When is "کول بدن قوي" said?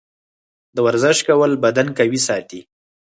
1.27-2.19